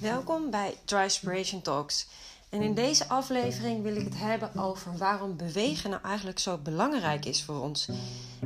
Welkom 0.00 0.50
bij 0.50 0.76
Trispiration 0.84 1.62
Talks. 1.62 2.06
En 2.48 2.62
in 2.62 2.74
deze 2.74 3.08
aflevering 3.08 3.82
wil 3.82 3.96
ik 3.96 4.04
het 4.04 4.18
hebben 4.18 4.56
over 4.56 4.96
waarom 4.96 5.36
bewegen 5.36 5.90
nou 5.90 6.02
eigenlijk 6.02 6.38
zo 6.38 6.58
belangrijk 6.58 7.24
is 7.24 7.44
voor 7.44 7.60
ons. 7.60 7.88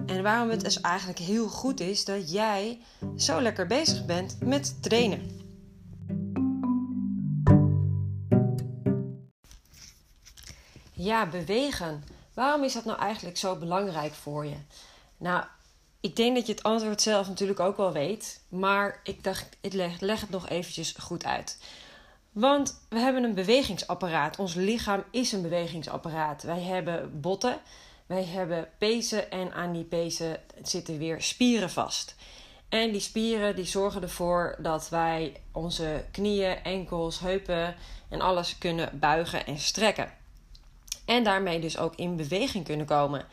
En 0.06 0.22
waarom 0.22 0.50
het 0.50 0.60
dus 0.60 0.80
eigenlijk 0.80 1.18
heel 1.18 1.48
goed 1.48 1.80
is 1.80 2.04
dat 2.04 2.32
jij 2.32 2.80
zo 3.16 3.40
lekker 3.40 3.66
bezig 3.66 4.06
bent 4.06 4.36
met 4.40 4.82
trainen. 4.82 5.40
Ja, 10.92 11.26
bewegen. 11.26 12.04
Waarom 12.34 12.64
is 12.64 12.72
dat 12.72 12.84
nou 12.84 12.98
eigenlijk 12.98 13.36
zo 13.36 13.56
belangrijk 13.56 14.14
voor 14.14 14.46
je? 14.46 14.56
Nou, 15.16 15.44
ik 16.02 16.16
denk 16.16 16.36
dat 16.36 16.46
je 16.46 16.52
het 16.52 16.62
antwoord 16.62 17.02
zelf 17.02 17.28
natuurlijk 17.28 17.60
ook 17.60 17.76
wel 17.76 17.92
weet. 17.92 18.40
Maar 18.48 19.00
ik 19.04 19.24
dacht, 19.24 19.48
ik 19.60 19.72
leg, 19.72 20.00
leg 20.00 20.20
het 20.20 20.30
nog 20.30 20.48
eventjes 20.48 20.94
goed 20.98 21.24
uit. 21.24 21.58
Want 22.32 22.80
we 22.88 22.98
hebben 22.98 23.24
een 23.24 23.34
bewegingsapparaat. 23.34 24.38
Ons 24.38 24.54
lichaam 24.54 25.04
is 25.10 25.32
een 25.32 25.42
bewegingsapparaat. 25.42 26.42
Wij 26.42 26.60
hebben 26.60 27.20
botten, 27.20 27.60
wij 28.06 28.24
hebben 28.24 28.68
pezen 28.78 29.30
en 29.30 29.52
aan 29.52 29.72
die 29.72 29.84
pezen 29.84 30.40
zitten 30.62 30.98
weer 30.98 31.22
spieren 31.22 31.70
vast. 31.70 32.14
En 32.68 32.92
die 32.92 33.00
spieren 33.00 33.56
die 33.56 33.64
zorgen 33.64 34.02
ervoor 34.02 34.56
dat 34.58 34.88
wij 34.88 35.36
onze 35.52 36.04
knieën, 36.10 36.62
enkels, 36.62 37.20
heupen 37.20 37.74
en 38.08 38.20
alles 38.20 38.58
kunnen 38.58 38.98
buigen 38.98 39.46
en 39.46 39.58
strekken. 39.58 40.12
En 41.04 41.24
daarmee 41.24 41.60
dus 41.60 41.78
ook 41.78 41.94
in 41.96 42.16
beweging 42.16 42.64
kunnen 42.64 42.86
komen. 42.86 43.26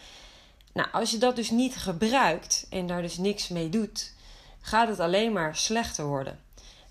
Nou, 0.79 0.91
als 0.91 1.11
je 1.11 1.17
dat 1.17 1.35
dus 1.35 1.49
niet 1.49 1.75
gebruikt 1.75 2.67
en 2.69 2.87
daar 2.87 3.01
dus 3.01 3.17
niks 3.17 3.47
mee 3.47 3.69
doet, 3.69 4.13
gaat 4.61 4.87
het 4.87 4.99
alleen 4.99 5.33
maar 5.33 5.55
slechter 5.55 6.05
worden. 6.05 6.39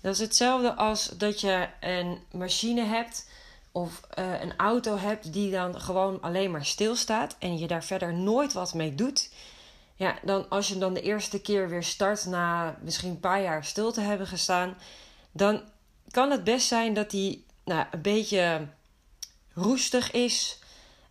Dat 0.01 0.13
is 0.13 0.19
hetzelfde 0.19 0.73
als 0.73 1.11
dat 1.17 1.41
je 1.41 1.67
een 1.79 2.19
machine 2.31 2.83
hebt 2.83 3.29
of 3.71 4.01
uh, 4.19 4.41
een 4.41 4.53
auto 4.57 4.97
hebt 4.97 5.33
die 5.33 5.51
dan 5.51 5.81
gewoon 5.81 6.21
alleen 6.21 6.51
maar 6.51 6.65
stilstaat 6.65 7.35
en 7.39 7.57
je 7.57 7.67
daar 7.67 7.83
verder 7.83 8.13
nooit 8.13 8.53
wat 8.53 8.73
mee 8.73 8.95
doet. 8.95 9.31
Ja, 9.95 10.15
dan 10.23 10.49
als 10.49 10.67
je 10.67 10.77
dan 10.77 10.93
de 10.93 11.01
eerste 11.01 11.41
keer 11.41 11.69
weer 11.69 11.83
start 11.83 12.25
na 12.25 12.77
misschien 12.81 13.09
een 13.09 13.19
paar 13.19 13.41
jaar 13.41 13.65
stil 13.65 13.91
te 13.91 14.01
hebben 14.01 14.27
gestaan, 14.27 14.77
dan 15.31 15.61
kan 16.11 16.31
het 16.31 16.43
best 16.43 16.67
zijn 16.67 16.93
dat 16.93 17.09
die 17.09 17.45
nou, 17.65 17.85
een 17.91 18.01
beetje 18.01 18.67
roestig 19.53 20.11
is 20.11 20.59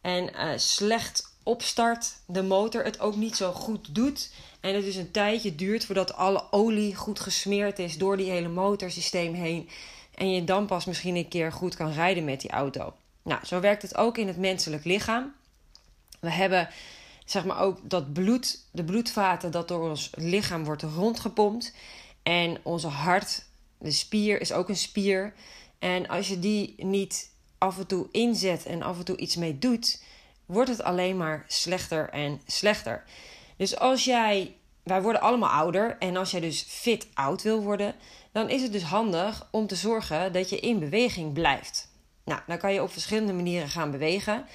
en 0.00 0.31
uh, 0.34 0.53
slecht 0.56 1.28
opstart, 1.48 2.14
de 2.27 2.42
motor 2.42 2.84
het 2.84 3.00
ook 3.00 3.16
niet 3.16 3.36
zo 3.36 3.52
goed 3.52 3.94
doet. 3.94 4.30
En 4.60 4.74
het 4.74 4.84
dus 4.84 4.94
een 4.94 5.10
tijdje 5.10 5.54
duurt 5.54 5.84
voordat 5.84 6.14
alle 6.14 6.44
olie 6.50 6.94
goed 6.94 7.20
gesmeerd 7.20 7.78
is 7.78 7.98
door 7.98 8.16
die 8.16 8.30
hele 8.30 8.48
motorsysteem 8.48 9.34
heen. 9.34 9.69
En 10.14 10.30
je 10.30 10.44
dan 10.44 10.66
pas 10.66 10.84
misschien 10.84 11.16
een 11.16 11.28
keer 11.28 11.52
goed 11.52 11.76
kan 11.76 11.92
rijden 11.92 12.24
met 12.24 12.41
die 12.41 12.50
auto. 12.50 12.94
Nou, 13.22 13.46
zo 13.46 13.60
werkt 13.60 13.82
het 13.82 13.96
ook 13.96 14.19
in 14.19 14.26
het 14.26 14.36
menselijk 14.36 14.84
lichaam. 14.84 15.34
We 16.20 16.30
hebben 16.30 16.69
zeg 17.24 17.44
maar 17.44 17.60
ook 17.60 17.78
dat 17.82 18.12
bloed, 18.12 18.58
de 18.70 18.84
bloedvaten 18.84 19.50
dat 19.50 19.69
door 19.69 19.88
ons 19.88 20.10
lichaam 20.14 20.64
wordt 20.64 20.82
rondgepompt. 20.82 21.74
En 22.22 22.58
onze 22.62 22.88
hart, 22.88 23.44
de 23.78 23.91
spier, 23.91 24.41
is 24.41 24.52
ook 24.52 24.69
een 24.69 24.76
spier. 24.76 25.34
En 25.78 26.08
als 26.08 26.28
je 26.28 26.38
die 26.38 26.74
niet 26.76 27.30
af 27.58 27.78
en 27.78 27.86
toe 27.86 28.06
inzet 28.10 28.66
en 28.66 28.82
af 28.82 28.98
en 28.98 29.04
toe 29.04 29.16
iets 29.16 29.36
mee 29.36 29.58
doet, 29.58 30.00
wordt 30.48 30.70
het 30.70 30.82
alleen 30.82 31.16
maar 31.16 31.44
slechter 31.46 32.08
en 32.10 32.41
slechter. 32.46 33.04
Dus 33.56 33.78
als 33.78 34.04
jij, 34.04 34.56
wij 34.82 35.02
worden 35.02 35.20
allemaal 35.20 35.50
ouder 35.50 35.96
en 35.98 36.16
als 36.16 36.30
jij 36.30 36.41
dus 36.41 36.62
fit 36.62 37.06
oud 37.14 37.42
wil 37.42 37.62
worden, 37.62 37.94
dan 38.32 38.48
is 38.48 38.62
het 38.62 38.72
dus 38.72 38.82
handig 38.82 39.48
om 39.50 39.66
te 39.66 39.74
zorgen 39.74 40.32
dat 40.32 40.50
je 40.50 40.60
in 40.60 40.78
beweging 40.78 41.32
blijft. 41.32 41.91
Nou, 42.25 42.41
dan 42.47 42.58
kan 42.58 42.72
je 42.72 42.82
op 42.82 42.92
verschillende 42.92 43.32
manieren 43.32 43.69
gaan 43.69 43.91
bewegen. 43.91 44.47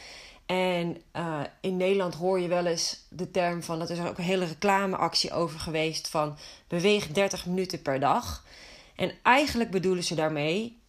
En 0.45 1.01
uh, 1.15 1.39
in 1.61 1.77
Nederland 1.77 2.13
hoor 2.13 2.39
je 2.39 2.47
wel 2.47 2.65
eens 2.65 3.05
de 3.09 3.31
term 3.31 3.63
van, 3.63 3.79
dat 3.79 3.89
is 3.89 3.97
er 3.97 4.07
ook 4.07 4.17
een 4.17 4.23
hele 4.23 4.45
reclameactie 4.45 5.31
over 5.31 5.59
geweest 5.59 6.07
van 6.07 6.37
beweeg 6.67 7.07
30 7.07 7.45
minuten 7.45 7.81
per 7.81 7.99
dag. 7.99 8.45
En 8.95 9.11
eigenlijk 9.21 9.71
bedoelen 9.71 10.03
ze 10.03 10.15
daarmee 10.15 10.81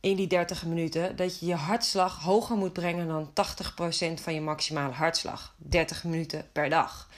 in 0.00 0.16
die 0.16 0.26
30 0.26 0.64
minuten 0.64 1.16
dat 1.16 1.40
je 1.40 1.46
je 1.46 1.54
hartslag 1.54 2.22
hoger 2.22 2.56
moet 2.56 2.72
brengen 2.72 3.08
dan 3.08 3.28
80% 3.28 4.22
van 4.22 4.34
je 4.34 4.40
maximale 4.40 4.92
hartslag. 4.92 5.54
30 5.56 6.04
minuten 6.04 6.48
per 6.52 6.68
dag. 6.68 7.08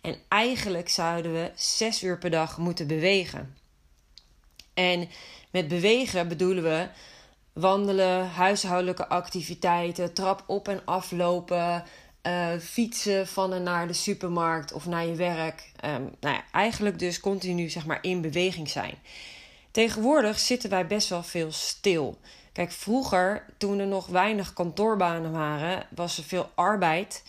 En 0.00 0.16
eigenlijk 0.28 0.88
zouden 0.88 1.32
we 1.32 1.50
6 1.54 2.02
uur 2.02 2.18
per 2.18 2.30
dag 2.30 2.58
moeten 2.58 2.86
bewegen. 2.86 3.56
En 4.74 5.08
met 5.50 5.68
bewegen 5.68 6.28
bedoelen 6.28 6.62
we 6.62 6.88
wandelen, 7.52 8.28
huishoudelijke 8.28 9.08
activiteiten, 9.08 10.14
trap 10.14 10.44
op 10.46 10.68
en 10.68 10.80
aflopen, 10.84 11.84
uh, 12.22 12.48
fietsen 12.60 13.26
van 13.26 13.52
en 13.52 13.62
naar 13.62 13.86
de 13.86 13.92
supermarkt 13.92 14.72
of 14.72 14.86
naar 14.86 15.06
je 15.06 15.14
werk. 15.14 15.72
Um, 15.84 16.14
nou 16.20 16.34
ja, 16.34 16.44
eigenlijk 16.52 16.98
dus 16.98 17.20
continu 17.20 17.68
zeg 17.68 17.86
maar 17.86 17.98
in 18.02 18.20
beweging 18.20 18.68
zijn. 18.68 18.94
Tegenwoordig 19.70 20.38
zitten 20.38 20.70
wij 20.70 20.86
best 20.86 21.08
wel 21.08 21.22
veel 21.22 21.52
stil. 21.52 22.18
Kijk, 22.52 22.72
vroeger, 22.72 23.44
toen 23.56 23.78
er 23.78 23.86
nog 23.86 24.06
weinig 24.06 24.52
kantoorbanen 24.52 25.32
waren, 25.32 25.86
was 25.94 26.18
er 26.18 26.24
veel 26.24 26.50
arbeid. 26.54 27.22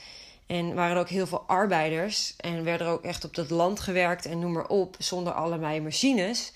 En 0.46 0.74
waren 0.74 0.96
er 0.96 1.02
ook 1.02 1.10
heel 1.10 1.28
veel 1.28 1.44
arbeiders. 1.48 2.34
En 2.38 2.64
werden 2.64 2.88
er 2.88 2.94
ook 2.94 3.04
echt 3.04 3.26
op 3.26 3.36
het 3.36 3.50
land 3.50 3.80
gewerkt 3.80 4.26
en 4.26 4.40
noem 4.40 4.52
maar 4.52 4.68
op, 4.68 4.96
zonder 5.00 5.34
allerlei 5.34 5.82
machines. 5.82 6.54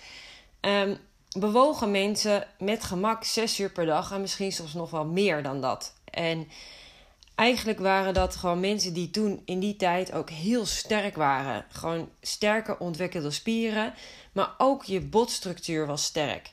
Um, 0.61 0.97
bewogen 1.39 1.91
mensen 1.91 2.47
met 2.59 2.83
gemak 2.83 3.23
zes 3.23 3.59
uur 3.59 3.71
per 3.71 3.85
dag 3.85 4.11
en 4.11 4.21
misschien 4.21 4.51
soms 4.51 4.73
nog 4.73 4.89
wel 4.89 5.05
meer 5.05 5.43
dan 5.43 5.61
dat. 5.61 5.93
En 6.05 6.47
eigenlijk 7.35 7.79
waren 7.79 8.13
dat 8.13 8.35
gewoon 8.35 8.59
mensen 8.59 8.93
die 8.93 9.09
toen 9.09 9.41
in 9.45 9.59
die 9.59 9.75
tijd 9.75 10.11
ook 10.11 10.29
heel 10.29 10.65
sterk 10.65 11.15
waren. 11.15 11.65
Gewoon 11.69 12.09
sterker 12.21 12.77
ontwikkelde 12.77 13.31
spieren, 13.31 13.93
maar 14.31 14.53
ook 14.57 14.83
je 14.83 15.01
botstructuur 15.01 15.85
was 15.85 16.03
sterk. 16.03 16.51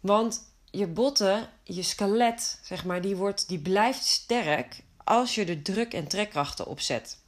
Want 0.00 0.50
je 0.70 0.86
botten, 0.86 1.48
je 1.62 1.82
skelet, 1.82 2.60
zeg 2.62 2.84
maar, 2.84 3.00
die, 3.00 3.16
wordt, 3.16 3.48
die 3.48 3.58
blijft 3.58 4.04
sterk 4.04 4.82
als 5.04 5.34
je 5.34 5.44
er 5.44 5.62
druk- 5.62 5.94
en 5.94 6.08
trekkrachten 6.08 6.66
op 6.66 6.80
zet. 6.80 7.18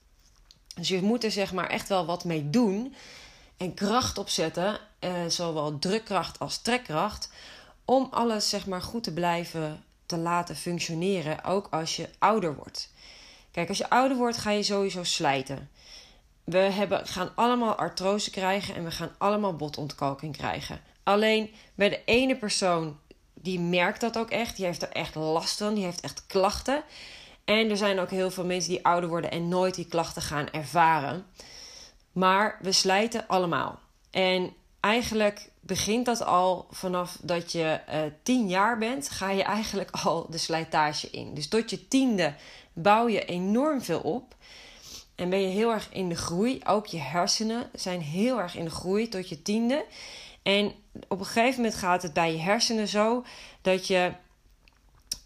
Dus 0.74 0.88
je 0.88 1.02
moet 1.02 1.24
er 1.24 1.30
zeg 1.30 1.52
maar 1.52 1.68
echt 1.68 1.88
wel 1.88 2.06
wat 2.06 2.24
mee 2.24 2.50
doen 2.50 2.94
en 3.56 3.74
kracht 3.74 4.18
opzetten, 4.18 4.80
eh, 4.98 5.12
zowel 5.28 5.78
drukkracht 5.78 6.38
als 6.38 6.58
trekkracht, 6.58 7.30
om 7.84 8.08
alles 8.10 8.48
zeg 8.48 8.66
maar 8.66 8.82
goed 8.82 9.02
te 9.02 9.12
blijven 9.12 9.84
te 10.14 10.20
laten 10.20 10.56
functioneren, 10.56 11.44
ook 11.44 11.66
als 11.70 11.96
je 11.96 12.08
ouder 12.18 12.54
wordt. 12.54 12.92
Kijk, 13.50 13.68
als 13.68 13.78
je 13.78 13.90
ouder 13.90 14.16
wordt, 14.16 14.36
ga 14.36 14.50
je 14.50 14.62
sowieso 14.62 15.04
slijten. 15.04 15.70
We 16.44 16.58
hebben, 16.58 17.06
gaan 17.06 17.30
allemaal 17.34 17.74
artrose 17.74 18.30
krijgen 18.30 18.74
en 18.74 18.84
we 18.84 18.90
gaan 18.90 19.14
allemaal 19.18 19.56
botontkalking 19.56 20.36
krijgen. 20.36 20.80
Alleen 21.02 21.50
bij 21.74 21.88
de 21.88 22.00
ene 22.04 22.36
persoon, 22.36 22.98
die 23.34 23.60
merkt 23.60 24.00
dat 24.00 24.18
ook 24.18 24.30
echt. 24.30 24.56
Die 24.56 24.64
heeft 24.64 24.82
er 24.82 24.88
echt 24.88 25.14
last 25.14 25.58
van. 25.58 25.74
Die 25.74 25.84
heeft 25.84 26.00
echt 26.00 26.26
klachten. 26.26 26.84
En 27.44 27.70
er 27.70 27.76
zijn 27.76 27.98
ook 27.98 28.10
heel 28.10 28.30
veel 28.30 28.44
mensen 28.44 28.70
die 28.70 28.84
ouder 28.84 29.08
worden 29.08 29.30
en 29.30 29.48
nooit 29.48 29.74
die 29.74 29.88
klachten 29.88 30.22
gaan 30.22 30.50
ervaren. 30.50 31.26
Maar 32.12 32.58
we 32.62 32.72
slijten 32.72 33.26
allemaal. 33.26 33.78
En 34.10 34.52
eigenlijk 34.80 35.50
begint 35.66 36.06
dat 36.06 36.24
al 36.24 36.66
vanaf 36.70 37.18
dat 37.22 37.52
je 37.52 37.80
uh, 37.88 38.00
tien 38.22 38.48
jaar 38.48 38.78
bent, 38.78 39.10
ga 39.10 39.30
je 39.30 39.42
eigenlijk 39.42 39.90
al 40.04 40.26
de 40.30 40.38
slijtage 40.38 41.10
in. 41.10 41.34
Dus 41.34 41.48
tot 41.48 41.70
je 41.70 41.88
tiende 41.88 42.34
bouw 42.72 43.08
je 43.08 43.24
enorm 43.24 43.82
veel 43.82 44.00
op. 44.00 44.34
En 45.14 45.30
ben 45.30 45.40
je 45.40 45.48
heel 45.48 45.70
erg 45.70 45.88
in 45.92 46.08
de 46.08 46.14
groei. 46.14 46.60
Ook 46.64 46.86
je 46.86 46.98
hersenen 46.98 47.70
zijn 47.72 48.00
heel 48.00 48.38
erg 48.38 48.56
in 48.56 48.64
de 48.64 48.70
groei 48.70 49.08
tot 49.08 49.28
je 49.28 49.42
tiende. 49.42 49.84
En 50.42 50.72
op 51.08 51.18
een 51.18 51.26
gegeven 51.26 51.56
moment 51.56 51.74
gaat 51.74 52.02
het 52.02 52.12
bij 52.12 52.32
je 52.32 52.38
hersenen 52.38 52.88
zo 52.88 53.24
dat 53.62 53.86
je 53.86 54.12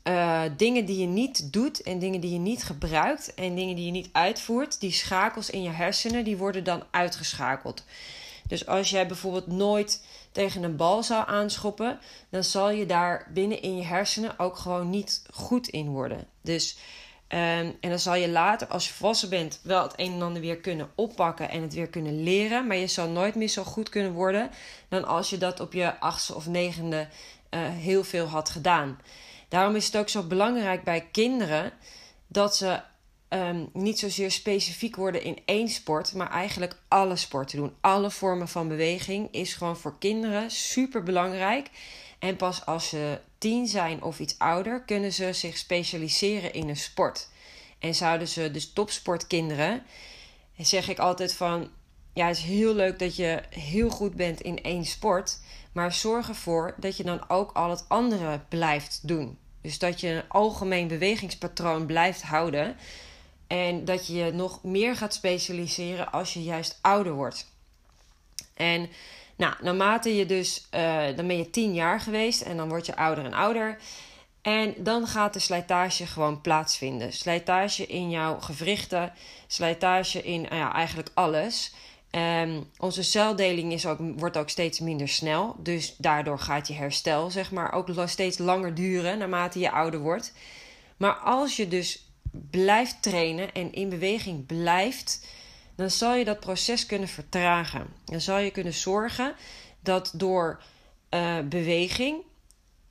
uh, 0.05 0.43
dingen 0.57 0.85
die 0.85 0.99
je 0.99 1.07
niet 1.07 1.53
doet 1.53 1.83
en 1.83 1.99
dingen 1.99 2.21
die 2.21 2.33
je 2.33 2.39
niet 2.39 2.65
gebruikt 2.65 3.35
en 3.35 3.55
dingen 3.55 3.77
die 3.77 3.85
je 3.85 3.91
niet 3.91 4.09
uitvoert, 4.13 4.81
die 4.81 4.93
schakels 4.93 5.51
in 5.51 5.63
je 5.63 5.71
hersenen, 5.71 6.25
die 6.25 6.37
worden 6.37 6.65
dan 6.65 6.83
uitgeschakeld. 6.91 7.85
Dus 8.49 8.67
als 8.67 8.91
jij 8.91 9.07
bijvoorbeeld 9.07 9.47
nooit 9.47 10.03
tegen 10.33 10.63
een 10.63 10.77
bal 10.77 11.03
zou 11.03 11.25
aanschoppen, 11.27 11.99
dan 12.31 12.45
zal 12.45 12.71
je 12.71 12.87
daar 12.87 13.31
binnen 13.35 13.63
in 13.63 13.77
je 13.77 13.85
hersenen 13.85 14.39
ook 14.39 14.57
gewoon 14.57 14.91
niet 14.91 15.23
goed 15.33 15.69
in 15.69 15.89
worden. 15.89 16.27
Dus 16.43 16.79
Um, 17.33 17.77
en 17.81 17.89
dan 17.89 17.99
zal 17.99 18.15
je 18.15 18.29
later, 18.29 18.67
als 18.67 18.89
je 18.89 18.95
volwassen 18.95 19.29
bent, 19.29 19.61
wel 19.63 19.83
het 19.83 19.93
een 19.97 20.13
en 20.13 20.23
ander 20.23 20.43
weer 20.43 20.57
kunnen 20.57 20.91
oppakken 20.95 21.51
en 21.51 21.63
het 21.63 21.75
weer 21.75 21.89
kunnen 21.89 22.23
leren. 22.23 22.67
Maar 22.67 22.77
je 22.77 22.87
zal 22.87 23.09
nooit 23.09 23.35
meer 23.35 23.49
zo 23.49 23.65
goed 23.65 23.89
kunnen 23.89 24.13
worden 24.13 24.51
dan 24.89 25.05
als 25.05 25.31
je 25.31 25.39
dat 25.39 25.61
op 25.61 25.73
je 25.73 26.01
achtste 26.01 26.35
of 26.35 26.47
negende 26.47 27.09
uh, 27.51 27.61
heel 27.61 28.05
veel 28.05 28.27
had 28.27 28.51
gedaan. 28.51 29.01
Daarom 29.49 29.77
is 29.77 29.87
het 29.87 29.97
ook 29.97 30.09
zo 30.09 30.23
belangrijk 30.23 30.85
bij 30.85 31.09
kinderen 31.13 31.73
dat 32.27 32.57
ze 32.57 32.81
um, 33.29 33.69
niet 33.73 33.99
zozeer 33.99 34.31
specifiek 34.31 34.97
worden 34.97 35.23
in 35.23 35.39
één 35.45 35.69
sport, 35.69 36.15
maar 36.15 36.31
eigenlijk 36.31 36.77
alle 36.89 37.17
sporten 37.17 37.59
doen. 37.59 37.75
Alle 37.81 38.11
vormen 38.11 38.49
van 38.49 38.69
beweging 38.69 39.29
is 39.31 39.55
gewoon 39.55 39.77
voor 39.77 39.99
kinderen 39.99 40.51
super 40.51 41.03
belangrijk. 41.03 41.71
En 42.19 42.37
pas 42.37 42.67
als 42.67 42.89
ze 42.89 43.21
tien 43.39 43.67
zijn 43.67 44.03
of 44.03 44.19
iets 44.19 44.39
ouder, 44.39 44.83
kunnen 44.83 45.13
ze 45.13 45.33
zich 45.33 45.57
specialiseren 45.57 46.53
in 46.53 46.69
een 46.69 46.77
sport. 46.77 47.29
En 47.79 47.95
zouden 47.95 48.29
ze 48.29 48.51
dus 48.51 48.73
topsportkinderen, 48.73 49.83
zeg 50.57 50.89
ik 50.89 50.99
altijd 50.99 51.35
van, 51.35 51.71
ja, 52.13 52.27
het 52.27 52.37
is 52.37 52.43
heel 52.43 52.75
leuk 52.75 52.99
dat 52.99 53.17
je 53.17 53.43
heel 53.51 53.91
goed 53.91 54.15
bent 54.15 54.41
in 54.41 54.63
één 54.63 54.85
sport, 54.85 55.39
maar 55.73 55.93
zorg 55.93 56.29
ervoor 56.29 56.75
dat 56.77 56.97
je 56.97 57.05
dan 57.05 57.29
ook 57.29 57.53
al 57.53 57.71
het 57.71 57.85
andere 57.89 58.41
blijft 58.49 59.01
doen. 59.03 59.39
Dus 59.61 59.79
dat 59.79 60.01
je 60.01 60.09
een 60.09 60.29
algemeen 60.29 60.89
bewegingspatroon 60.89 61.87
blijft 61.87 62.23
houden. 62.23 62.77
En 63.49 63.85
dat 63.85 64.07
je 64.07 64.15
je 64.15 64.33
nog 64.33 64.63
meer 64.63 64.97
gaat 64.97 65.15
specialiseren 65.15 66.13
als 66.13 66.35
je 66.35 66.43
juist 66.43 66.79
ouder 66.81 67.13
wordt. 67.13 67.47
En 68.55 68.89
nou, 69.37 69.55
naarmate 69.63 70.17
je 70.17 70.27
dus, 70.27 70.67
uh, 70.75 71.07
dan 71.17 71.27
ben 71.27 71.37
je 71.37 71.51
tien 71.51 71.75
jaar 71.75 72.01
geweest 72.01 72.41
en 72.41 72.57
dan 72.57 72.69
word 72.69 72.87
je 72.87 72.97
ouder 72.97 73.25
en 73.25 73.33
ouder. 73.33 73.79
En 74.43 74.75
dan 74.79 75.07
gaat 75.07 75.33
de 75.33 75.39
slijtage 75.39 76.07
gewoon 76.07 76.41
plaatsvinden. 76.41 77.13
Slijtage 77.13 77.87
in 77.87 78.11
jouw 78.11 78.41
gewrichten, 78.41 79.13
slijtage 79.47 80.23
in 80.23 80.41
nou 80.41 80.55
ja, 80.55 80.73
eigenlijk 80.73 81.11
alles. 81.15 81.73
Um, 82.11 82.71
onze 82.79 83.03
celdeling 83.03 83.73
is 83.73 83.87
ook, 83.87 83.99
wordt 84.17 84.37
ook 84.37 84.49
steeds 84.49 84.81
minder 84.81 85.09
snel. 85.09 85.57
Dus 85.59 85.95
daardoor 85.97 86.39
gaat 86.39 86.69
je 86.69 86.75
herstel 86.75 87.31
zeg 87.31 87.51
maar, 87.51 87.73
ook 87.73 87.89
steeds 88.07 88.39
langer 88.39 88.75
duren 88.75 89.19
naarmate 89.19 89.59
je 89.59 89.71
ouder 89.71 90.01
wordt. 90.01 90.33
Maar 90.97 91.15
als 91.15 91.57
je 91.57 91.69
dus 91.69 92.08
blijft 92.51 93.03
trainen 93.03 93.53
en 93.53 93.73
in 93.73 93.89
beweging 93.89 94.47
blijft, 94.47 95.27
dan 95.75 95.91
zal 95.91 96.15
je 96.15 96.25
dat 96.25 96.41
proces 96.41 96.87
kunnen 96.87 97.09
vertragen. 97.09 97.87
Dan 98.05 98.21
zal 98.21 98.39
je 98.39 98.51
kunnen 98.51 98.75
zorgen 98.75 99.35
dat 99.81 100.13
door 100.15 100.63
uh, 101.11 101.39
beweging 101.39 102.23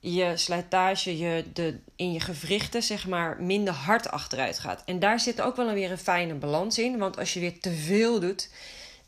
je 0.00 0.36
slijtage 0.36 1.18
je 1.18 1.44
de, 1.52 1.78
in 1.96 2.12
je 2.12 2.20
gewrichten 2.20 2.82
zeg 2.82 3.06
maar 3.06 3.42
minder 3.42 3.74
hard 3.74 4.10
achteruit 4.10 4.58
gaat. 4.58 4.82
En 4.84 4.98
daar 4.98 5.20
zit 5.20 5.40
ook 5.40 5.56
wel 5.56 5.72
weer 5.72 5.90
een 5.90 5.98
fijne 5.98 6.34
balans 6.34 6.78
in. 6.78 6.98
Want 6.98 7.18
als 7.18 7.34
je 7.34 7.40
weer 7.40 7.60
te 7.60 7.72
veel 7.72 8.20
doet, 8.20 8.50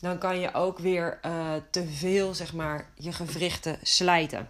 dan 0.00 0.18
kan 0.18 0.40
je 0.40 0.54
ook 0.54 0.78
weer 0.78 1.18
uh, 1.26 1.54
te 1.70 1.88
veel 1.88 2.34
zeg 2.34 2.52
maar 2.52 2.90
je 2.94 3.12
gewrichten 3.12 3.78
slijten. 3.82 4.48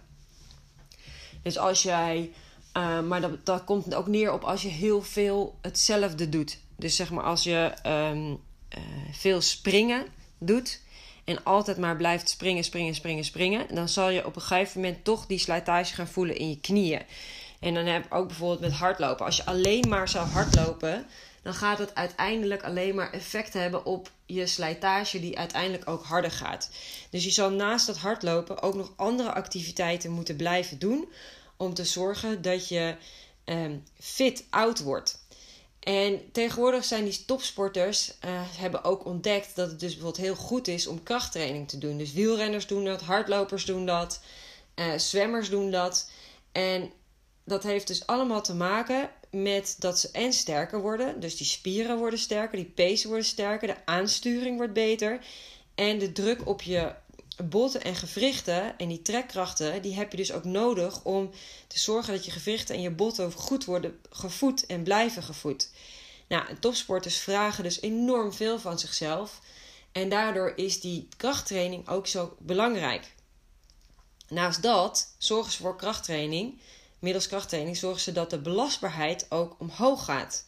Dus 1.43 1.57
als 1.57 1.83
jij, 1.83 2.31
uh, 2.77 3.01
maar 3.01 3.21
dat, 3.43 3.63
komt 3.63 3.95
ook 3.95 4.07
neer 4.07 4.33
op 4.33 4.43
als 4.43 4.61
je 4.61 4.67
heel 4.67 5.01
veel 5.01 5.57
hetzelfde 5.61 6.29
doet. 6.29 6.57
Dus 6.75 6.95
zeg 6.95 7.11
maar 7.11 7.23
als 7.23 7.43
je 7.43 7.73
um, 7.85 8.29
uh, 8.29 8.83
veel 9.11 9.41
springen 9.41 10.05
doet 10.37 10.81
en 11.23 11.43
altijd 11.43 11.77
maar 11.77 11.95
blijft 11.95 12.29
springen, 12.29 12.63
springen, 12.63 12.95
springen, 12.95 13.23
springen, 13.23 13.75
dan 13.75 13.89
zal 13.89 14.09
je 14.09 14.25
op 14.25 14.35
een 14.35 14.41
gegeven 14.41 14.81
moment 14.81 15.03
toch 15.03 15.25
die 15.25 15.37
slijtage 15.37 15.95
gaan 15.95 16.07
voelen 16.07 16.37
in 16.37 16.49
je 16.49 16.59
knieën. 16.59 17.01
En 17.59 17.73
dan 17.73 17.85
heb 17.85 18.05
ik 18.05 18.13
ook 18.13 18.27
bijvoorbeeld 18.27 18.59
met 18.59 18.71
hardlopen. 18.71 19.25
Als 19.25 19.37
je 19.37 19.45
alleen 19.45 19.89
maar 19.89 20.09
zou 20.09 20.27
hardlopen, 20.27 21.05
dan 21.41 21.53
gaat 21.53 21.77
het 21.77 21.95
uiteindelijk 21.95 22.63
alleen 22.63 22.95
maar 22.95 23.13
effect 23.13 23.53
hebben 23.53 23.85
op 23.85 24.11
je 24.25 24.47
slijtage, 24.47 25.19
die 25.19 25.37
uiteindelijk 25.37 25.89
ook 25.89 26.03
harder 26.03 26.31
gaat. 26.31 26.69
Dus 27.09 27.23
je 27.23 27.29
zal 27.29 27.49
naast 27.49 27.87
dat 27.87 27.97
hardlopen 27.97 28.61
ook 28.61 28.75
nog 28.75 28.93
andere 28.95 29.33
activiteiten 29.33 30.11
moeten 30.11 30.35
blijven 30.35 30.79
doen 30.79 31.07
om 31.61 31.73
te 31.73 31.85
zorgen 31.85 32.41
dat 32.41 32.67
je 32.67 32.95
um, 33.45 33.83
fit 33.99 34.43
oud 34.49 34.79
wordt. 34.79 35.25
En 35.79 36.31
tegenwoordig 36.31 36.83
zijn 36.83 37.03
die 37.03 37.25
topsporters 37.25 38.13
uh, 38.25 38.41
hebben 38.57 38.83
ook 38.83 39.05
ontdekt 39.05 39.55
dat 39.55 39.69
het 39.69 39.79
dus 39.79 39.93
bijvoorbeeld 39.93 40.25
heel 40.25 40.35
goed 40.35 40.67
is 40.67 40.87
om 40.87 41.03
krachttraining 41.03 41.67
te 41.67 41.77
doen. 41.77 41.97
Dus 41.97 42.13
wielrenners 42.13 42.67
doen 42.67 42.85
dat, 42.85 43.01
hardlopers 43.01 43.65
doen 43.65 43.85
dat, 43.85 44.21
uh, 44.75 44.97
zwemmers 44.97 45.49
doen 45.49 45.71
dat. 45.71 46.09
En 46.51 46.91
dat 47.45 47.63
heeft 47.63 47.87
dus 47.87 48.05
allemaal 48.07 48.41
te 48.41 48.55
maken 48.55 49.09
met 49.31 49.75
dat 49.79 49.99
ze 49.99 50.09
en 50.11 50.33
sterker 50.33 50.81
worden. 50.81 51.19
Dus 51.19 51.37
die 51.37 51.47
spieren 51.47 51.97
worden 51.97 52.19
sterker, 52.19 52.57
die 52.57 52.71
pezen 52.75 53.07
worden 53.09 53.27
sterker, 53.27 53.67
de 53.67 53.85
aansturing 53.85 54.57
wordt 54.57 54.73
beter. 54.73 55.19
En 55.75 55.99
de 55.99 56.11
druk 56.11 56.47
op 56.47 56.61
je 56.61 56.93
botten 57.43 57.83
en 57.83 57.95
gewrichten 57.95 58.77
en 58.77 58.87
die 58.87 59.01
trekkrachten, 59.01 59.81
die 59.81 59.95
heb 59.95 60.11
je 60.11 60.17
dus 60.17 60.31
ook 60.31 60.43
nodig 60.43 61.03
om 61.03 61.29
te 61.67 61.79
zorgen 61.79 62.13
dat 62.13 62.25
je 62.25 62.31
gewrichten 62.31 62.75
en 62.75 62.81
je 62.81 62.91
botten 62.91 63.31
goed 63.31 63.65
worden 63.65 63.99
gevoed 64.09 64.65
en 64.65 64.83
blijven 64.83 65.23
gevoed. 65.23 65.69
Nou, 66.27 66.45
topsporters 66.59 67.17
vragen 67.17 67.63
dus 67.63 67.81
enorm 67.81 68.33
veel 68.33 68.59
van 68.59 68.79
zichzelf. 68.79 69.39
En 69.91 70.09
daardoor 70.09 70.53
is 70.55 70.79
die 70.79 71.07
krachttraining 71.17 71.87
ook 71.87 72.07
zo 72.07 72.35
belangrijk. 72.39 73.13
Naast 74.27 74.61
dat 74.61 75.15
zorgen 75.17 75.51
ze 75.51 75.57
voor 75.57 75.75
krachttraining. 75.75 76.59
Middels 76.99 77.27
krachttraining 77.27 77.77
zorgen 77.77 78.01
ze 78.01 78.11
dat 78.11 78.29
de 78.29 78.39
belastbaarheid 78.39 79.25
ook 79.29 79.55
omhoog 79.59 80.05
gaat. 80.05 80.45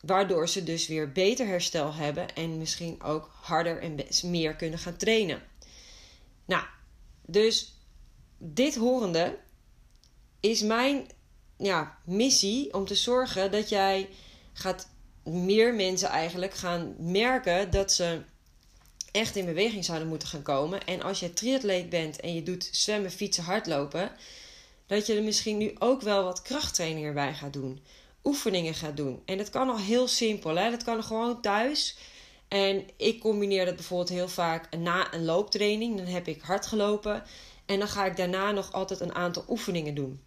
Waardoor 0.00 0.48
ze 0.48 0.64
dus 0.64 0.86
weer 0.86 1.12
beter 1.12 1.46
herstel 1.46 1.94
hebben 1.94 2.34
en 2.34 2.58
misschien 2.58 3.02
ook 3.02 3.30
harder 3.40 3.82
en 3.82 3.98
meer 4.22 4.54
kunnen 4.54 4.78
gaan 4.78 4.96
trainen. 4.96 5.42
Nou, 6.50 6.64
dus 7.26 7.74
dit 8.38 8.76
horende 8.76 9.38
is 10.40 10.62
mijn 10.62 11.06
ja, 11.56 11.98
missie 12.04 12.74
om 12.74 12.84
te 12.84 12.94
zorgen 12.94 13.50
dat 13.50 13.68
jij 13.68 14.08
gaat 14.52 14.88
meer 15.24 15.74
mensen 15.74 16.08
eigenlijk 16.08 16.54
gaan 16.54 16.94
merken 16.98 17.70
dat 17.70 17.92
ze 17.92 18.22
echt 19.12 19.36
in 19.36 19.44
beweging 19.44 19.84
zouden 19.84 20.08
moeten 20.08 20.28
gaan 20.28 20.42
komen. 20.42 20.86
En 20.86 21.02
als 21.02 21.20
je 21.20 21.32
triatleet 21.32 21.88
bent 21.88 22.20
en 22.20 22.34
je 22.34 22.42
doet 22.42 22.68
zwemmen, 22.72 23.10
fietsen, 23.10 23.44
hardlopen, 23.44 24.12
dat 24.86 25.06
je 25.06 25.14
er 25.14 25.22
misschien 25.22 25.56
nu 25.56 25.74
ook 25.78 26.02
wel 26.02 26.24
wat 26.24 26.42
krachttraining 26.42 27.06
erbij 27.06 27.34
gaat 27.34 27.52
doen. 27.52 27.82
Oefeningen 28.24 28.74
gaat 28.74 28.96
doen. 28.96 29.22
En 29.24 29.38
dat 29.38 29.50
kan 29.50 29.68
al 29.68 29.78
heel 29.78 30.08
simpel. 30.08 30.56
Hè? 30.56 30.70
Dat 30.70 30.84
kan 30.84 31.04
gewoon 31.04 31.40
thuis. 31.40 31.96
En 32.50 32.88
ik 32.96 33.20
combineer 33.20 33.64
dat 33.64 33.74
bijvoorbeeld 33.74 34.08
heel 34.08 34.28
vaak 34.28 34.76
na 34.76 35.14
een 35.14 35.24
looptraining. 35.24 35.96
Dan 35.96 36.06
heb 36.06 36.28
ik 36.28 36.42
hard 36.42 36.66
gelopen. 36.66 37.22
En 37.66 37.78
dan 37.78 37.88
ga 37.88 38.04
ik 38.06 38.16
daarna 38.16 38.50
nog 38.50 38.72
altijd 38.72 39.00
een 39.00 39.14
aantal 39.14 39.44
oefeningen 39.48 39.94
doen. 39.94 40.20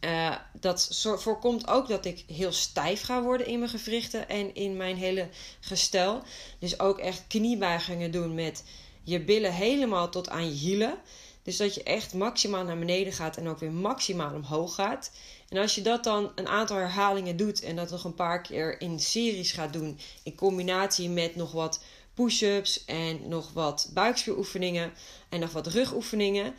Uh, 0.00 0.36
dat 0.52 0.88
voorkomt 1.02 1.68
ook 1.68 1.88
dat 1.88 2.04
ik 2.04 2.24
heel 2.26 2.52
stijf 2.52 3.02
ga 3.02 3.22
worden 3.22 3.46
in 3.46 3.58
mijn 3.58 3.70
gewrichten 3.70 4.28
en 4.28 4.54
in 4.54 4.76
mijn 4.76 4.96
hele 4.96 5.28
gestel. 5.60 6.22
Dus 6.58 6.80
ook 6.80 6.98
echt 6.98 7.24
kniebuigingen 7.28 8.10
doen 8.10 8.34
met 8.34 8.64
je 9.02 9.20
billen 9.20 9.52
helemaal 9.52 10.08
tot 10.08 10.28
aan 10.28 10.46
je 10.46 10.56
hielen. 10.56 10.98
Dus 11.42 11.56
dat 11.56 11.74
je 11.74 11.82
echt 11.82 12.14
maximaal 12.14 12.64
naar 12.64 12.78
beneden 12.78 13.12
gaat 13.12 13.36
en 13.36 13.48
ook 13.48 13.58
weer 13.58 13.72
maximaal 13.72 14.34
omhoog 14.34 14.74
gaat. 14.74 15.10
En 15.50 15.58
als 15.58 15.74
je 15.74 15.82
dat 15.82 16.04
dan 16.04 16.32
een 16.34 16.48
aantal 16.48 16.76
herhalingen 16.76 17.36
doet 17.36 17.62
en 17.62 17.76
dat 17.76 17.90
nog 17.90 18.04
een 18.04 18.14
paar 18.14 18.42
keer 18.42 18.80
in 18.80 19.00
series 19.00 19.52
gaat 19.52 19.72
doen, 19.72 19.98
in 20.22 20.34
combinatie 20.34 21.08
met 21.08 21.36
nog 21.36 21.52
wat 21.52 21.82
push-ups 22.14 22.84
en 22.84 23.28
nog 23.28 23.52
wat 23.52 23.90
buikspieroefeningen 23.94 24.92
en 25.28 25.40
nog 25.40 25.52
wat 25.52 25.66
rugoefeningen. 25.66 26.54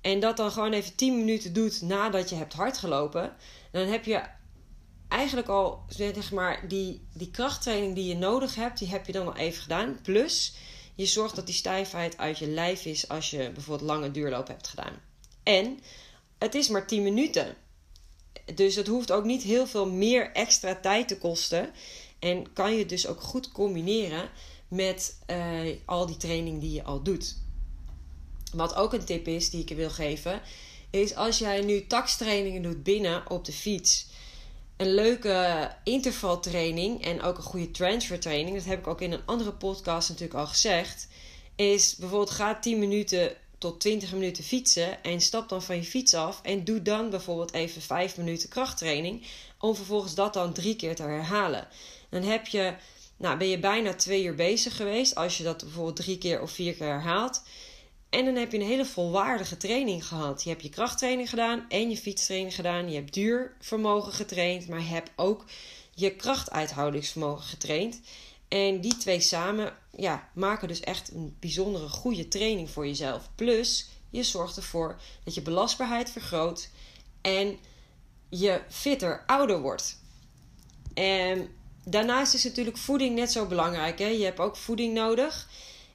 En 0.00 0.20
dat 0.20 0.36
dan 0.36 0.50
gewoon 0.50 0.72
even 0.72 0.94
10 0.94 1.16
minuten 1.16 1.52
doet 1.52 1.82
nadat 1.82 2.28
je 2.28 2.36
hebt 2.36 2.52
hardgelopen. 2.52 3.36
Dan 3.72 3.86
heb 3.86 4.04
je 4.04 4.22
eigenlijk 5.08 5.48
al, 5.48 5.84
zeg 5.88 6.32
maar, 6.32 6.68
die, 6.68 7.06
die 7.14 7.30
krachttraining 7.30 7.94
die 7.94 8.06
je 8.06 8.16
nodig 8.16 8.54
hebt, 8.54 8.78
die 8.78 8.88
heb 8.88 9.06
je 9.06 9.12
dan 9.12 9.26
al 9.26 9.36
even 9.36 9.62
gedaan. 9.62 9.98
Plus, 10.02 10.54
je 10.94 11.06
zorgt 11.06 11.36
dat 11.36 11.46
die 11.46 11.54
stijfheid 11.54 12.18
uit 12.18 12.38
je 12.38 12.48
lijf 12.48 12.84
is 12.84 13.08
als 13.08 13.30
je 13.30 13.50
bijvoorbeeld 13.50 13.90
lange 13.90 14.10
duurloop 14.10 14.46
hebt 14.46 14.68
gedaan. 14.68 15.00
En 15.42 15.78
het 16.38 16.54
is 16.54 16.68
maar 16.68 16.86
10 16.86 17.02
minuten. 17.02 17.56
Dus 18.54 18.74
het 18.74 18.86
hoeft 18.86 19.12
ook 19.12 19.24
niet 19.24 19.42
heel 19.42 19.66
veel 19.66 19.86
meer 19.90 20.32
extra 20.32 20.74
tijd 20.74 21.08
te 21.08 21.18
kosten. 21.18 21.70
En 22.18 22.52
kan 22.52 22.74
je 22.74 22.86
dus 22.86 23.06
ook 23.06 23.20
goed 23.20 23.52
combineren 23.52 24.30
met 24.68 25.18
uh, 25.30 25.76
al 25.84 26.06
die 26.06 26.16
training 26.16 26.60
die 26.60 26.72
je 26.72 26.82
al 26.82 27.02
doet. 27.02 27.36
Wat 28.52 28.74
ook 28.74 28.92
een 28.92 29.04
tip 29.04 29.26
is 29.26 29.50
die 29.50 29.60
ik 29.60 29.68
je 29.68 29.74
wil 29.74 29.90
geven, 29.90 30.40
is 30.90 31.14
als 31.14 31.38
jij 31.38 31.60
nu 31.60 31.86
takstrainingen 31.86 32.62
doet 32.62 32.82
binnen 32.82 33.30
op 33.30 33.44
de 33.44 33.52
fiets. 33.52 34.06
Een 34.76 34.94
leuke 34.94 35.70
intervaltraining 35.84 37.04
en 37.04 37.22
ook 37.22 37.36
een 37.36 37.42
goede 37.42 37.70
transfertraining, 37.70 38.56
dat 38.56 38.64
heb 38.64 38.78
ik 38.78 38.86
ook 38.86 39.00
in 39.00 39.12
een 39.12 39.26
andere 39.26 39.52
podcast 39.52 40.08
natuurlijk 40.08 40.38
al 40.38 40.46
gezegd, 40.46 41.08
is 41.56 41.96
bijvoorbeeld 41.96 42.30
ga 42.30 42.58
10 42.58 42.78
minuten 42.78 43.36
tot 43.60 43.80
20 43.80 44.12
minuten 44.12 44.44
fietsen 44.44 45.02
en 45.02 45.20
stap 45.20 45.48
dan 45.48 45.62
van 45.62 45.76
je 45.76 45.84
fiets 45.84 46.14
af 46.14 46.40
en 46.42 46.64
doe 46.64 46.82
dan 46.82 47.10
bijvoorbeeld 47.10 47.52
even 47.52 47.82
5 47.82 48.16
minuten 48.16 48.48
krachttraining 48.48 49.26
om 49.58 49.74
vervolgens 49.74 50.14
dat 50.14 50.32
dan 50.32 50.52
drie 50.52 50.76
keer 50.76 50.94
te 50.94 51.02
herhalen. 51.02 51.68
Dan 52.08 52.22
heb 52.22 52.46
je, 52.46 52.74
nou, 53.16 53.38
ben 53.38 53.48
je 53.48 53.58
bijna 53.58 53.94
twee 53.94 54.24
uur 54.24 54.34
bezig 54.34 54.76
geweest 54.76 55.14
als 55.14 55.38
je 55.38 55.44
dat 55.44 55.62
bijvoorbeeld 55.62 55.96
drie 55.96 56.18
keer 56.18 56.40
of 56.40 56.50
vier 56.50 56.74
keer 56.74 56.86
herhaalt. 56.86 57.42
En 58.10 58.24
dan 58.24 58.34
heb 58.34 58.52
je 58.52 58.58
een 58.58 58.66
hele 58.66 58.84
volwaardige 58.84 59.56
training 59.56 60.06
gehad. 60.06 60.42
Je 60.42 60.48
hebt 60.48 60.62
je 60.62 60.68
krachttraining 60.68 61.28
gedaan 61.28 61.64
en 61.68 61.90
je 61.90 61.96
fietstraining 61.96 62.54
gedaan. 62.54 62.90
Je 62.90 62.94
hebt 62.94 63.14
duurvermogen 63.14 64.12
getraind, 64.12 64.68
maar 64.68 64.80
je 64.80 64.86
hebt 64.86 65.10
ook 65.16 65.44
je 65.94 66.10
krachtuithoudingsvermogen 66.10 67.44
getraind. 67.44 68.00
En 68.48 68.80
die 68.80 68.96
twee 68.96 69.20
samen 69.20 69.76
ja, 69.96 70.28
maken 70.34 70.68
dus 70.68 70.80
echt 70.80 71.12
een 71.12 71.36
bijzondere 71.40 71.88
goede 71.88 72.28
training 72.28 72.70
voor 72.70 72.86
jezelf. 72.86 73.30
Plus, 73.34 73.88
je 74.10 74.22
zorgt 74.22 74.56
ervoor 74.56 75.00
dat 75.24 75.34
je 75.34 75.42
belastbaarheid 75.42 76.10
vergroot 76.10 76.68
en 77.20 77.58
je 78.28 78.60
fitter 78.68 79.22
ouder 79.26 79.60
wordt. 79.60 79.98
En 80.94 81.48
daarnaast 81.84 82.34
is 82.34 82.44
natuurlijk 82.44 82.76
voeding 82.76 83.14
net 83.14 83.32
zo 83.32 83.46
belangrijk. 83.46 83.98
Hè? 83.98 84.06
Je 84.06 84.24
hebt 84.24 84.38
ook 84.40 84.56
voeding 84.56 84.94
nodig. 84.94 85.48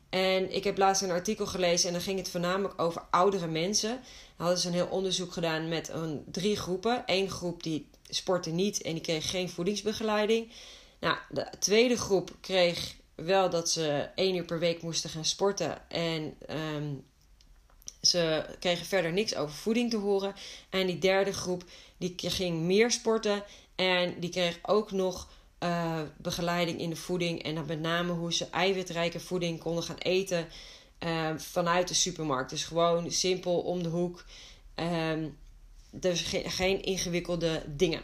En 0.09 0.55
ik 0.55 0.63
heb 0.63 0.77
laatst 0.77 1.01
een 1.01 1.11
artikel 1.11 1.45
gelezen 1.45 1.87
en 1.87 1.93
dan 1.93 2.03
ging 2.03 2.19
het 2.19 2.29
voornamelijk 2.29 2.81
over 2.81 3.01
oudere 3.09 3.47
mensen. 3.47 3.99
Hadden 4.35 4.57
ze 4.57 4.67
een 4.67 4.73
heel 4.73 4.87
onderzoek 4.87 5.31
gedaan 5.31 5.67
met 5.67 5.89
een, 5.89 6.23
drie 6.31 6.55
groepen. 6.55 7.03
Eén 7.05 7.29
groep 7.29 7.63
die 7.63 7.89
sportte 8.09 8.49
niet 8.49 8.81
en 8.81 8.93
die 8.93 9.01
kreeg 9.01 9.29
geen 9.29 9.49
voedingsbegeleiding. 9.49 10.51
Nou, 10.99 11.17
de 11.29 11.47
tweede 11.59 11.97
groep 11.97 12.31
kreeg 12.41 12.95
wel 13.15 13.49
dat 13.49 13.69
ze 13.69 14.09
één 14.15 14.35
uur 14.35 14.45
per 14.45 14.59
week 14.59 14.81
moesten 14.81 15.09
gaan 15.09 15.25
sporten. 15.25 15.89
En 15.89 16.33
ehm, 16.47 16.93
ze 18.01 18.45
kregen 18.59 18.85
verder 18.85 19.13
niks 19.13 19.35
over 19.35 19.55
voeding 19.55 19.89
te 19.89 19.97
horen. 19.97 20.33
En 20.69 20.87
die 20.87 20.97
derde 20.97 21.33
groep 21.33 21.63
die 21.97 22.13
ging 22.17 22.61
meer 22.61 22.91
sporten. 22.91 23.43
En 23.75 24.19
die 24.19 24.29
kreeg 24.29 24.59
ook 24.61 24.91
nog 24.91 25.29
uh, 25.59 26.01
begeleiding 26.17 26.79
in 26.79 26.89
de 26.89 26.95
voeding. 26.95 27.43
En 27.43 27.55
dan 27.55 27.65
met 27.65 27.79
name 27.79 28.11
hoe 28.11 28.33
ze 28.33 28.49
eiwitrijke 28.49 29.19
voeding 29.19 29.59
konden 29.59 29.83
gaan 29.83 29.97
eten 29.97 30.47
uh, 30.99 31.29
vanuit 31.37 31.87
de 31.87 31.93
supermarkt. 31.93 32.49
Dus 32.49 32.63
gewoon 32.63 33.11
simpel 33.11 33.59
om 33.59 33.83
de 33.83 33.89
hoek. 33.89 34.25
Um, 34.75 35.37
dus 35.91 36.21
geen, 36.21 36.51
geen 36.51 36.81
ingewikkelde 36.81 37.63
dingen. 37.67 38.01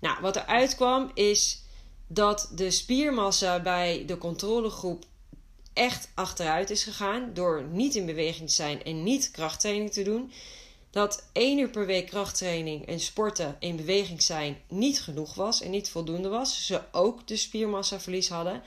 Nou, 0.00 0.20
wat 0.20 0.36
eruit 0.36 0.74
kwam 0.74 1.10
is 1.14 1.62
dat 2.06 2.50
de 2.54 2.70
spiermassa 2.70 3.60
bij 3.60 4.04
de 4.06 4.18
controlegroep 4.18 5.04
echt 5.72 6.08
achteruit 6.14 6.70
is 6.70 6.84
gegaan 6.84 7.30
door 7.34 7.64
niet 7.70 7.94
in 7.94 8.06
beweging 8.06 8.48
te 8.48 8.54
zijn 8.54 8.84
en 8.84 9.02
niet 9.02 9.30
krachttraining 9.30 9.92
te 9.92 10.02
doen. 10.02 10.32
Dat 10.90 11.28
één 11.32 11.58
uur 11.58 11.68
per 11.68 11.86
week 11.86 12.06
krachttraining 12.06 12.86
en 12.86 13.00
sporten 13.00 13.56
in 13.58 13.76
beweging 13.76 14.22
zijn 14.22 14.58
niet 14.68 15.00
genoeg 15.00 15.34
was 15.34 15.60
en 15.60 15.70
niet 15.70 15.88
voldoende 15.88 16.28
was. 16.28 16.66
Ze 16.66 16.80
ook 16.92 17.26
de 17.26 17.36
spiermassaverlies 17.36 18.28
hadden. 18.28 18.62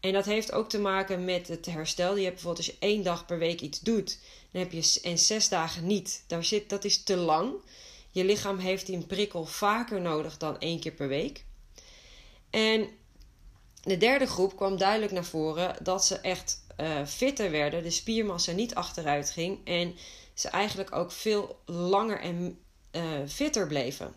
En 0.00 0.12
dat 0.12 0.24
heeft 0.24 0.52
ook 0.52 0.68
te 0.68 0.78
maken 0.78 1.24
met 1.24 1.48
het 1.48 1.66
herstel. 1.66 2.16
Je 2.16 2.22
hebt 2.22 2.34
bijvoorbeeld 2.34 2.66
als 2.66 2.74
je 2.74 2.86
één 2.86 3.02
dag 3.02 3.26
per 3.26 3.38
week 3.38 3.60
iets 3.60 3.80
doet, 3.80 4.18
dan 4.50 4.62
heb 4.62 4.72
je 4.72 5.00
en 5.02 5.18
zes 5.18 5.48
dagen 5.48 5.86
niet. 5.86 6.24
Daar 6.26 6.44
zit, 6.44 6.68
dat 6.68 6.84
is 6.84 7.02
te 7.02 7.16
lang. 7.16 7.52
Je 8.10 8.24
lichaam 8.24 8.58
heeft 8.58 8.86
die 8.86 8.98
prikkel 8.98 9.44
vaker 9.44 10.00
nodig 10.00 10.36
dan 10.36 10.60
één 10.60 10.80
keer 10.80 10.92
per 10.92 11.08
week. 11.08 11.44
En 12.50 12.88
de 13.82 13.96
derde 13.96 14.26
groep 14.26 14.56
kwam 14.56 14.76
duidelijk 14.76 15.12
naar 15.12 15.24
voren 15.24 15.76
dat 15.82 16.04
ze 16.04 16.18
echt 16.18 16.64
uh, 16.80 17.06
fitter 17.06 17.50
werden, 17.50 17.82
de 17.82 17.90
spiermassa 17.90 18.52
niet 18.52 18.74
achteruit 18.74 19.30
ging 19.30 19.66
en 19.66 19.94
ze 20.34 20.48
eigenlijk 20.48 20.94
ook 20.94 21.12
veel 21.12 21.60
langer 21.66 22.20
en 22.20 22.58
uh, 22.92 23.02
fitter 23.26 23.66
bleven. 23.66 24.14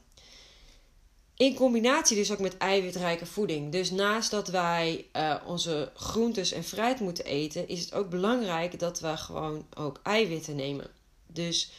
In 1.36 1.56
combinatie 1.56 2.16
dus 2.16 2.32
ook 2.32 2.40
met 2.40 2.58
eiwitrijke 2.58 3.26
voeding. 3.26 3.72
Dus 3.72 3.92
naast 3.92 4.32
dat 4.32 4.48
wij 4.48 5.06
uh, 5.16 5.36
onze 5.46 5.92
groentes 5.96 6.52
en 6.52 6.64
fruit 6.64 7.00
moeten 7.00 7.26
eten, 7.26 7.68
is 7.68 7.80
het 7.80 7.94
ook 7.94 8.10
belangrijk 8.10 8.80
dat 8.80 9.00
we 9.00 9.18
gewoon 9.18 9.66
ook 9.78 10.00
eiwitten 10.04 10.56
nemen. 10.56 10.88
Dus 11.28 11.72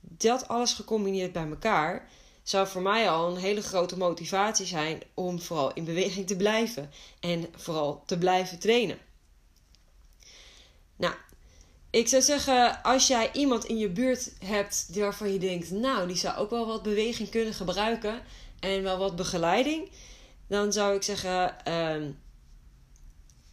dat 0.00 0.48
alles 0.48 0.72
gecombineerd 0.72 1.32
bij 1.32 1.48
elkaar 1.48 2.10
zou 2.48 2.68
voor 2.68 2.82
mij 2.82 3.10
al 3.10 3.30
een 3.30 3.36
hele 3.36 3.62
grote 3.62 3.96
motivatie 3.96 4.66
zijn 4.66 5.00
om 5.14 5.40
vooral 5.40 5.72
in 5.72 5.84
beweging 5.84 6.26
te 6.26 6.36
blijven 6.36 6.90
en 7.20 7.46
vooral 7.56 8.02
te 8.06 8.18
blijven 8.18 8.58
trainen. 8.58 8.98
Nou, 10.96 11.14
ik 11.90 12.08
zou 12.08 12.22
zeggen, 12.22 12.82
als 12.82 13.06
jij 13.06 13.30
iemand 13.32 13.64
in 13.64 13.78
je 13.78 13.88
buurt 13.88 14.32
hebt 14.44 14.88
waarvan 14.94 15.32
je 15.32 15.38
denkt, 15.38 15.70
nou, 15.70 16.06
die 16.06 16.16
zou 16.16 16.36
ook 16.36 16.50
wel 16.50 16.66
wat 16.66 16.82
beweging 16.82 17.28
kunnen 17.28 17.54
gebruiken 17.54 18.22
en 18.60 18.82
wel 18.82 18.98
wat 18.98 19.16
begeleiding, 19.16 19.90
dan 20.46 20.72
zou 20.72 20.96
ik 20.96 21.02
zeggen, 21.02 21.64
ehm, 21.64 22.10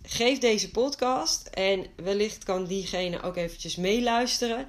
geef 0.02 0.40
deze 0.40 0.72
podcast 0.72 1.48
en 1.48 1.86
wellicht 1.96 2.44
kan 2.44 2.66
diegene 2.66 3.22
ook 3.22 3.36
eventjes 3.36 3.76
meeluisteren. 3.76 4.68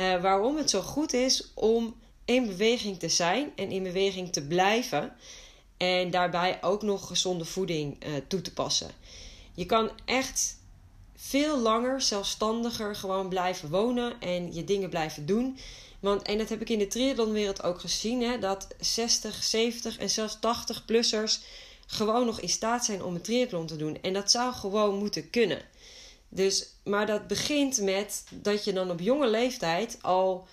Uh, 0.00 0.22
waarom 0.22 0.56
het 0.56 0.70
zo 0.70 0.80
goed 0.80 1.12
is 1.12 1.52
om 1.54 1.94
in 2.28 2.46
beweging 2.46 2.98
te 2.98 3.08
zijn 3.08 3.52
en 3.56 3.70
in 3.70 3.82
beweging 3.82 4.32
te 4.32 4.46
blijven. 4.46 5.12
En 5.76 6.10
daarbij 6.10 6.58
ook 6.62 6.82
nog 6.82 7.06
gezonde 7.06 7.44
voeding 7.44 8.06
uh, 8.06 8.12
toe 8.28 8.40
te 8.40 8.52
passen. 8.52 8.90
Je 9.54 9.66
kan 9.66 9.90
echt 10.04 10.56
veel 11.16 11.58
langer 11.58 12.00
zelfstandiger 12.00 12.96
gewoon 12.96 13.28
blijven 13.28 13.70
wonen 13.70 14.20
en 14.20 14.54
je 14.54 14.64
dingen 14.64 14.90
blijven 14.90 15.26
doen. 15.26 15.58
Want, 16.00 16.22
en 16.22 16.38
dat 16.38 16.48
heb 16.48 16.60
ik 16.60 16.68
in 16.68 16.78
de 16.78 16.86
triathlonwereld 16.86 17.62
ook 17.62 17.80
gezien, 17.80 18.22
hè, 18.22 18.38
dat 18.38 18.66
60, 18.80 19.44
70 19.44 19.98
en 19.98 20.10
zelfs 20.10 20.36
80-plussers 20.36 21.44
gewoon 21.86 22.26
nog 22.26 22.40
in 22.40 22.48
staat 22.48 22.84
zijn 22.84 23.02
om 23.02 23.14
een 23.14 23.20
triathlon 23.20 23.66
te 23.66 23.76
doen. 23.76 23.98
En 24.02 24.12
dat 24.12 24.30
zou 24.30 24.52
gewoon 24.52 24.98
moeten 24.98 25.30
kunnen. 25.30 25.62
Dus, 26.28 26.66
maar 26.84 27.06
dat 27.06 27.26
begint 27.26 27.80
met 27.80 28.24
dat 28.30 28.64
je 28.64 28.72
dan 28.72 28.90
op 28.90 29.00
jonge 29.00 29.28
leeftijd 29.28 29.98
al 30.02 30.46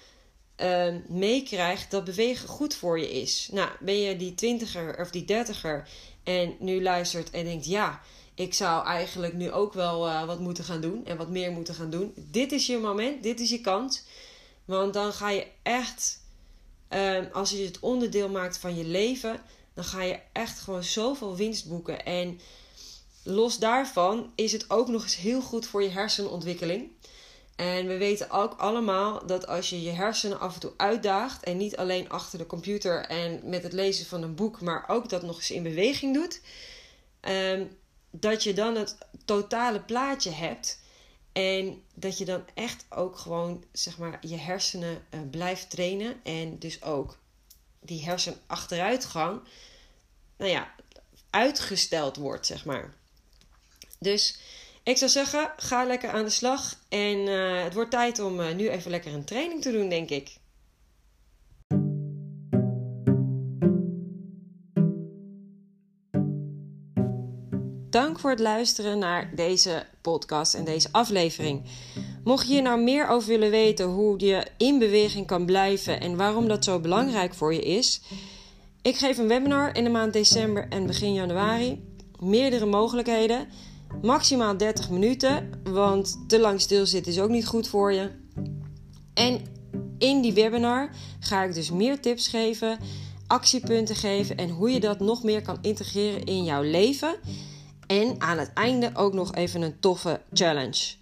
uh, 0.62 0.96
meekrijgt 1.08 1.92
dat 1.92 2.04
bewegen 2.04 2.48
goed 2.48 2.76
voor 2.76 3.00
je 3.00 3.12
is. 3.12 3.50
Nou, 3.52 3.70
ben 3.80 3.98
je 3.98 4.16
die 4.16 4.36
twintiger 4.36 5.00
of 5.00 5.12
die 5.12 5.26
dertiger 5.26 5.88
en 6.24 6.56
nu 6.60 6.82
luistert 6.82 7.30
en 7.30 7.46
denkt: 7.46 7.66
ja, 7.66 8.02
ik 8.36 8.54
zou 8.54 8.86
eigenlijk 8.86 9.34
nu 9.34 9.52
ook 9.52 9.74
wel 9.74 10.08
uh, 10.08 10.26
wat 10.26 10.40
moeten 10.40 10.64
gaan 10.64 10.82
doen 10.82 11.06
en 11.06 11.18
wat 11.18 11.30
meer 11.30 11.52
moeten 11.52 11.76
gaan 11.76 11.90
doen. 11.90 12.14
Dit 12.16 12.52
is 12.52 12.66
je 12.66 12.78
moment, 12.78 13.24
dit 13.24 13.40
is 13.40 13.50
je 13.50 13.62
kans. 13.62 14.04
Want 14.66 14.94
dan 14.94 15.14
ga 15.14 15.30
je 15.30 15.48
echt, 15.64 16.22
uh, 16.90 17.20
als 17.32 17.52
je 17.52 17.66
het 17.66 17.80
onderdeel 17.80 18.30
maakt 18.30 18.58
van 18.58 18.76
je 18.76 18.84
leven, 18.84 19.42
dan 19.74 19.84
ga 19.84 20.02
je 20.02 20.20
echt 20.32 20.60
gewoon 20.60 20.84
zoveel 20.84 21.36
winst 21.36 21.68
boeken. 21.68 22.06
En 22.06 22.40
los 23.24 23.60
daarvan 23.60 24.32
is 24.36 24.52
het 24.52 24.70
ook 24.70 24.88
nog 24.88 25.04
eens 25.04 25.16
heel 25.16 25.42
goed 25.42 25.66
voor 25.66 25.84
je 25.84 25.90
hersenontwikkeling. 25.90 26.92
En 27.56 27.88
we 27.88 27.98
weten 27.98 28.30
ook 28.30 28.54
allemaal 28.54 29.26
dat 29.26 29.48
als 29.48 29.70
je 29.70 29.82
je 29.82 29.92
hersenen 29.92 30.40
af 30.40 30.54
en 30.54 30.60
toe 30.60 30.74
uitdaagt 30.78 31.44
en 31.44 31.58
niet 31.58 31.78
alleen 31.78 32.10
achter 32.10 32.38
de 32.38 32.46
computer 32.46 33.06
en 33.06 33.42
met 33.44 33.64
het 33.64 33.74
lezen 33.74 34.06
van 34.06 34.24
een 34.24 34.36
boek, 34.36 34.62
maar 34.62 34.84
ook 34.88 35.10
dat 35.10 35.22
nog 35.22 35.36
eens 35.36 35.52
in 35.52 35.64
beweging 35.64 36.14
doet, 36.14 36.42
um, 37.22 37.78
dat 38.12 38.44
je 38.44 38.54
dan 38.54 38.76
het 38.76 38.98
totale 39.26 39.82
plaatje 39.82 40.32
hebt 40.32 40.80
en 41.32 41.84
dat 41.94 42.18
je 42.18 42.26
dan 42.26 42.46
echt 42.54 42.86
ook 42.90 43.18
gewoon 43.18 43.64
zeg 43.72 43.98
maar 43.98 44.18
je 44.22 44.38
hersenen 44.38 45.06
uh, 45.10 45.20
blijft 45.32 45.70
trainen 45.70 46.20
en 46.24 46.60
dus 46.60 46.84
ook 46.84 47.18
die 47.80 48.06
hersenachteruitgang, 48.06 49.42
nou 50.38 50.52
ja, 50.52 50.76
uitgesteld 51.30 52.16
wordt, 52.16 52.46
zeg 52.46 52.66
maar. 52.66 52.94
Dus 54.00 54.40
ik 54.86 54.98
zou 54.98 55.12
zeggen, 55.12 55.51
ga 55.58 55.86
lekker 55.86 56.10
aan 56.10 56.24
de 56.24 56.30
slag. 56.30 56.75
En 56.89 57.18
uh, 57.18 57.63
het 57.63 57.74
wordt 57.74 57.92
tijd 57.92 58.20
om 58.20 58.39
uh, 58.39 58.54
nu 58.54 58.70
even 58.70 58.92
lekker 58.92 59.13
een 59.13 59.25
training 59.25 59.62
te 59.62 59.72
doen, 59.72 59.89
denk 59.89 60.10
ik. 60.10 60.38
Dank 67.89 68.20
voor 68.20 68.30
het 68.30 68.39
luisteren 68.39 69.00
naar 69.00 69.36
deze 69.36 69.86
podcast 70.01 70.54
en 70.54 70.63
deze 70.63 70.88
aflevering. 70.92 71.63
Mocht 72.24 72.48
je 72.48 72.54
hier 72.54 72.62
nou 72.62 72.82
meer 72.82 73.08
over 73.08 73.27
willen 73.27 73.50
weten 73.50 73.86
hoe 73.86 74.20
je 74.20 74.46
in 74.58 74.80
beweging 74.80 75.27
kan 75.27 75.46
blijven 75.46 76.00
en 76.00 76.15
waarom 76.15 76.48
dat 76.48 76.63
zo 76.63 76.80
belangrijk 76.80 77.34
voor 77.34 77.54
je 77.54 77.62
is, 77.62 78.01
ik 78.82 78.98
geef 78.98 79.18
een 79.18 79.27
webinar 79.27 79.75
in 79.75 79.84
de 79.84 79.89
maand 79.89 80.13
december 80.13 80.68
en 80.70 80.86
begin 80.86 81.13
januari. 81.13 81.84
Meerdere 82.20 82.65
mogelijkheden. 82.65 83.48
Maximaal 84.02 84.58
30 84.58 84.90
minuten, 84.90 85.50
want 85.64 86.24
te 86.28 86.40
lang 86.40 86.62
stilzitten 86.62 87.12
is 87.12 87.20
ook 87.20 87.30
niet 87.30 87.48
goed 87.48 87.68
voor 87.68 87.94
je. 87.94 88.10
En 89.14 89.42
in 89.98 90.22
die 90.22 90.34
webinar 90.34 90.90
ga 91.20 91.44
ik 91.44 91.54
dus 91.54 91.72
meer 91.72 92.00
tips 92.00 92.28
geven, 92.28 92.80
actiepunten 93.28 93.96
geven 93.96 94.38
en 94.38 94.50
hoe 94.50 94.72
je 94.72 94.80
dat 94.80 95.00
nog 95.00 95.24
meer 95.24 95.42
kan 95.42 95.58
integreren 95.62 96.24
in 96.24 96.44
jouw 96.44 96.62
leven. 96.62 97.16
En 97.88 98.16
aan 98.18 98.38
het 98.38 98.52
einde 98.54 98.92
ook 98.94 99.14
nog 99.14 99.36
even 99.36 99.62
een 99.62 99.80
toffe 99.80 100.22
challenge. 100.34 100.94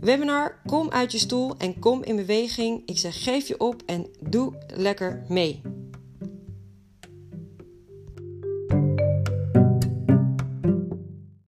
Webinar, 0.00 0.60
kom 0.66 0.90
uit 0.90 1.12
je 1.12 1.18
stoel 1.18 1.56
en 1.56 1.78
kom 1.78 2.02
in 2.02 2.16
beweging. 2.16 2.82
Ik 2.86 2.98
zeg 2.98 3.22
geef 3.22 3.48
je 3.48 3.60
op 3.60 3.82
en 3.86 4.06
doe 4.20 4.52
lekker 4.74 5.24
mee. 5.28 5.60